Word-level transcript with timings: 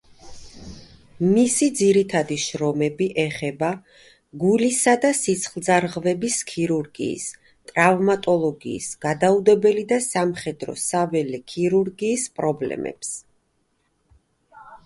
მისი 1.33 1.65
ძირითადი 1.79 2.37
შრომები 2.43 3.07
ეხება 3.23 3.67
გულისა 4.45 4.95
და 5.03 5.11
სისხლძარღვების 5.19 6.39
ქირურგიის, 6.53 7.27
ტრავმატოლოგიის, 7.73 8.89
გადაუდებელი 9.07 9.85
და 9.95 10.03
სამხედრო-საველე 10.09 11.43
ქირურგიის 11.55 12.29
პრობლემებს. 12.41 13.13